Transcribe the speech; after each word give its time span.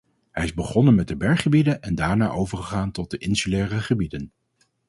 Hij 0.31 0.43
is 0.43 0.53
begonnen 0.53 0.95
met 0.95 1.07
de 1.07 1.17
berggebieden 1.17 1.81
en 1.81 1.95
daarna 1.95 2.29
overgegaan 2.29 2.91
tot 2.91 3.09
de 3.11 3.17
insulaire 3.17 3.79
gebieden. 3.79 4.31